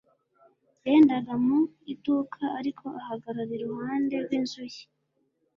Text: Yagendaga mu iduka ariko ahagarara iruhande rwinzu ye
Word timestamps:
Yagendaga 0.83 1.33
mu 1.45 1.59
iduka 1.91 2.43
ariko 2.59 2.85
ahagarara 3.01 3.51
iruhande 3.57 4.13
rwinzu 4.25 4.61
ye 4.73 4.83